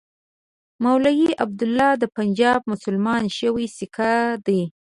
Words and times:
مولوي 0.83 1.29
عبیدالله 1.43 1.89
د 2.01 2.03
پنجاب 2.17 2.59
مسلمان 2.71 3.23
شوی 3.39 3.65
سیکه 3.77 4.13
دی. 4.45 4.61